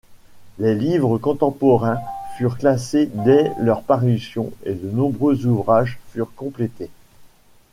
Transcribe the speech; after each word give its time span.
Les 0.57 0.73
livres 0.73 1.19
contemporains 1.19 1.99
furent 2.35 2.57
classés 2.57 3.07
dès 3.23 3.51
leur 3.59 3.83
parution 3.83 4.51
et 4.63 4.73
de 4.73 4.89
nombreux 4.89 5.45
ouvrages 5.45 5.99
furent 6.11 6.33
complétés. 6.35 6.89